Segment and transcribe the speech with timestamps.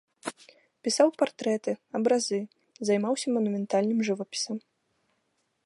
[0.85, 2.39] Пісаў партрэты, абразы,
[2.89, 4.57] займаўся манументальным жывапісам.